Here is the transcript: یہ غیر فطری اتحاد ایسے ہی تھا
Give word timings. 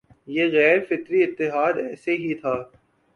یہ 0.27 0.45
غیر 0.53 0.79
فطری 0.89 1.19
اتحاد 1.23 1.73
ایسے 1.79 2.13
ہی 2.23 2.33
تھا 2.41 2.55